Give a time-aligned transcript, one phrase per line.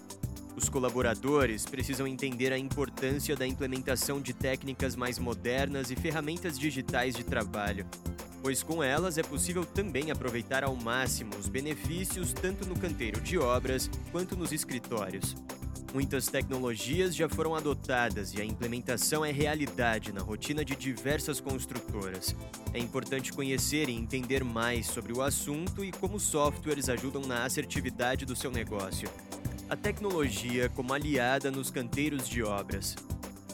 [0.57, 7.15] Os colaboradores precisam entender a importância da implementação de técnicas mais modernas e ferramentas digitais
[7.15, 7.85] de trabalho,
[8.47, 13.37] pois com elas é possível também aproveitar ao máximo os benefícios tanto no canteiro de
[13.37, 15.35] obras quanto nos escritórios.
[15.93, 22.37] Muitas tecnologias já foram adotadas e a implementação é realidade na rotina de diversas construtoras.
[22.73, 28.25] É importante conhecer e entender mais sobre o assunto e como softwares ajudam na assertividade
[28.25, 29.11] do seu negócio.
[29.69, 32.95] A tecnologia como aliada nos canteiros de obras.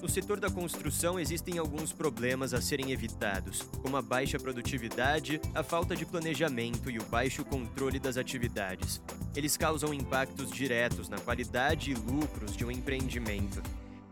[0.03, 5.63] No setor da construção existem alguns problemas a serem evitados, como a baixa produtividade, a
[5.63, 9.01] falta de planejamento e o baixo controle das atividades.
[9.37, 13.63] Eles causam impactos diretos na qualidade e lucros de um empreendimento.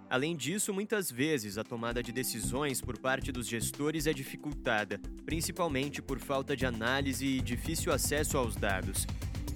[0.09, 6.01] Além disso, muitas vezes a tomada de decisões por parte dos gestores é dificultada, principalmente
[6.01, 9.09] por falta de análise e difícil acesso aos dados.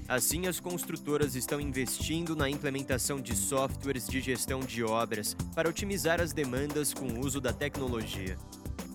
[0.07, 6.21] Assim, as construtoras estão investindo na implementação de softwares de gestão de obras para otimizar
[6.21, 8.37] as demandas com o uso da tecnologia.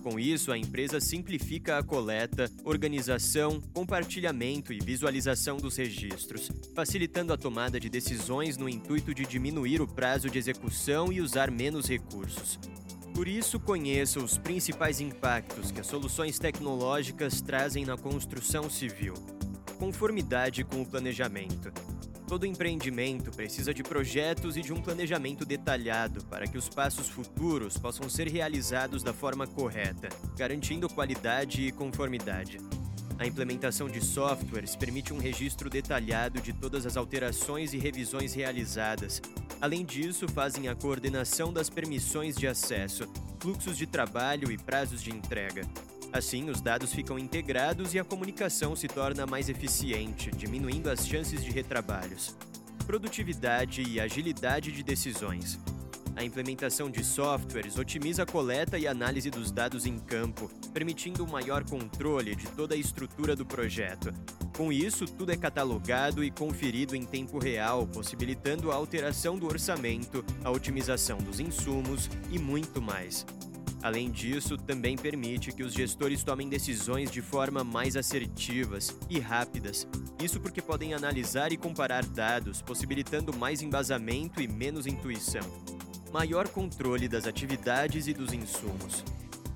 [0.02, 7.36] Com isso, a empresa simplifica a coleta, organização, compartilhamento e visualização dos registros, facilitando a
[7.36, 12.58] tomada de decisões no intuito de diminuir o prazo de execução e usar menos recursos.
[13.14, 19.14] Por isso, conheça os principais impactos que as soluções tecnológicas trazem na construção civil
[19.80, 21.72] conformidade com o planejamento.
[22.28, 27.78] Todo empreendimento precisa de projetos e de um planejamento detalhado para que os passos futuros
[27.78, 32.58] possam ser realizados da forma correta, garantindo qualidade e conformidade.
[33.18, 39.22] A implementação de softwares permite um registro detalhado de todas as alterações e revisões realizadas.
[39.62, 43.10] Além disso, fazem a coordenação das permissões de acesso,
[43.40, 45.62] fluxos de trabalho e prazos de entrega.
[46.12, 51.42] Assim, os dados ficam integrados e a comunicação se torna mais eficiente, diminuindo as chances
[51.44, 52.36] de retrabalhos.
[52.84, 55.58] Produtividade e agilidade de decisões.
[56.16, 61.30] A implementação de softwares otimiza a coleta e análise dos dados em campo, permitindo um
[61.30, 64.12] maior controle de toda a estrutura do projeto.
[64.56, 70.24] Com isso, tudo é catalogado e conferido em tempo real, possibilitando a alteração do orçamento,
[70.44, 73.24] a otimização dos insumos e muito mais.
[73.82, 79.86] Além disso, também permite que os gestores tomem decisões de forma mais assertivas e rápidas.
[80.22, 85.42] Isso porque podem analisar e comparar dados, possibilitando mais embasamento e menos intuição.
[86.12, 89.04] Maior controle das atividades e dos insumos.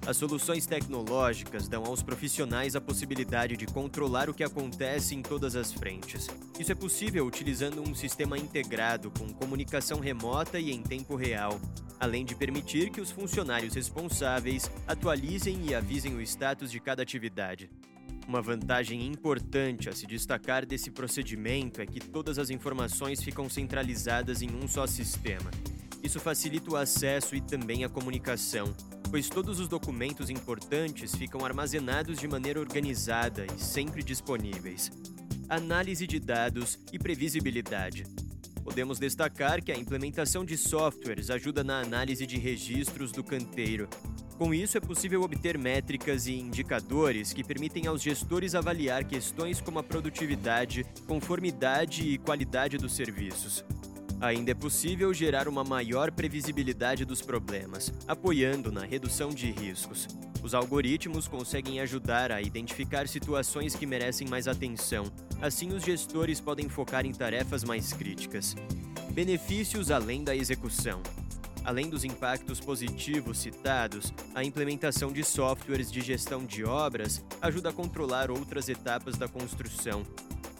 [0.06, 5.56] As soluções tecnológicas dão aos profissionais a possibilidade de controlar o que acontece em todas
[5.56, 6.28] as frentes.
[6.58, 11.58] Isso é possível utilizando um sistema integrado com comunicação remota e em tempo real,
[11.98, 17.70] além de permitir que os funcionários responsáveis atualizem e avisem o status de cada atividade.
[18.28, 24.42] Uma vantagem importante a se destacar desse procedimento é que todas as informações ficam centralizadas
[24.42, 25.50] em um só sistema.
[26.02, 28.74] Isso facilita o acesso e também a comunicação,
[29.14, 34.90] pois todos os documentos importantes ficam armazenados de maneira organizada e sempre disponíveis.
[35.48, 38.08] Análise de dados e previsibilidade.
[38.64, 43.88] Podemos destacar que a implementação de softwares ajuda na análise de registros do canteiro.
[44.36, 49.78] Com isso, é possível obter métricas e indicadores que permitem aos gestores avaliar questões como
[49.78, 53.64] a produtividade, conformidade e qualidade dos serviços.
[54.24, 60.08] Ainda é possível gerar uma maior previsibilidade dos problemas, apoiando na redução de riscos.
[60.42, 65.04] Os algoritmos conseguem ajudar a identificar situações que merecem mais atenção,
[65.42, 68.56] assim os gestores podem focar em tarefas mais críticas.
[69.12, 71.02] Benefícios além da execução.
[71.62, 77.72] Além dos impactos positivos citados, a implementação de softwares de gestão de obras ajuda a
[77.74, 80.02] controlar outras etapas da construção.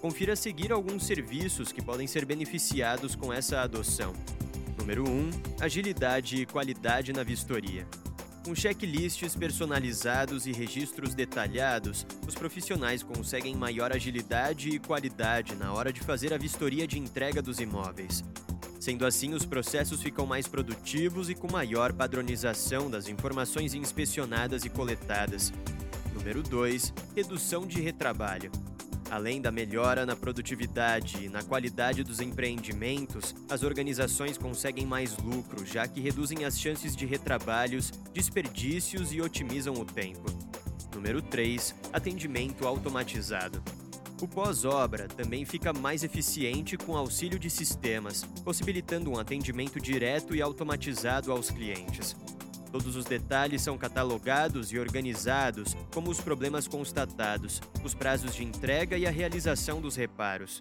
[0.05, 4.13] Confira a seguir alguns serviços que podem ser beneficiados com essa adoção.
[4.79, 5.31] Número 1.
[5.59, 7.87] Agilidade e qualidade na vistoria.
[8.45, 15.91] Com checklists personalizados e registros detalhados, os profissionais conseguem maior agilidade e qualidade na hora
[15.91, 18.23] de fazer a vistoria de entrega dos imóveis.
[18.79, 24.69] Sendo assim, os processos ficam mais produtivos e com maior padronização das informações inspecionadas e
[24.69, 25.51] coletadas.
[26.13, 26.93] Número 2.
[27.17, 28.53] Redução de retrabalho.
[29.11, 35.65] Além da melhora na produtividade e na qualidade dos empreendimentos, as organizações conseguem mais lucro,
[35.65, 40.27] já que reduzem as chances de retrabalhos, desperdícios e otimizam o tempo.
[40.95, 41.75] Número 3.
[41.93, 43.63] Atendimento automatizado.
[44.23, 50.41] O pós-obra também fica mais eficiente com auxílio de sistemas, possibilitando um atendimento direto e
[50.41, 52.17] automatizado aos clientes.
[52.75, 58.99] Todos os detalhes são catalogados e organizados, como os problemas constatados, os prazos de entrega
[58.99, 60.61] e a realização dos reparos.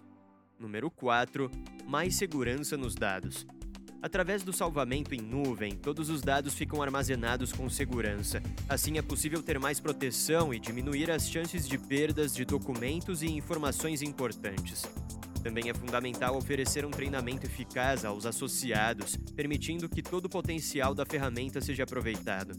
[0.56, 1.50] Número 4.
[1.88, 3.44] Mais segurança nos dados.
[4.00, 8.40] Através do salvamento em nuvem, todos os dados ficam armazenados com segurança.
[8.68, 13.26] Assim é possível ter mais proteção e diminuir as chances de perdas de documentos e
[13.26, 14.84] informações importantes.
[15.44, 21.04] Também é fundamental oferecer um treinamento eficaz aos associados, permitindo que todo o potencial da
[21.04, 22.54] ferramenta seja aproveitado.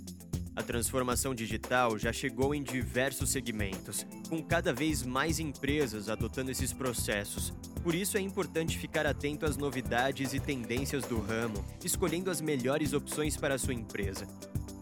[0.55, 6.71] A transformação digital já chegou em diversos segmentos, com cada vez mais empresas adotando esses
[6.71, 7.51] processos.
[7.81, 12.93] Por isso é importante ficar atento às novidades e tendências do ramo, escolhendo as melhores
[12.93, 14.27] opções para a sua empresa.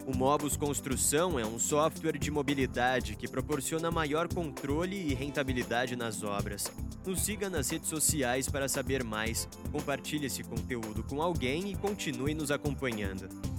[0.06, 6.22] O Mobus Construção é um software de mobilidade que proporciona maior controle e rentabilidade nas
[6.22, 6.70] obras.
[7.06, 12.34] Nos siga nas redes sociais para saber mais, compartilhe esse conteúdo com alguém e continue
[12.34, 13.53] nos acompanhando.